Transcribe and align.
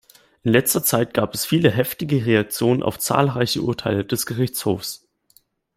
In 0.41 0.51
letzter 0.51 0.81
Zeit 0.83 1.13
gab 1.13 1.35
es 1.35 1.45
viele 1.45 1.69
heftige 1.69 2.25
Reaktionen 2.25 2.81
auf 2.81 2.97
zahlreiche 2.97 3.61
Urteile 3.61 4.03
des 4.03 4.25
Gerichtshofs. 4.25 5.07